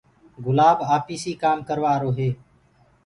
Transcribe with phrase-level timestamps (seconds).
[0.45, 2.29] گُلآب آپيسي ڪآم ڪروآ آرو هوسي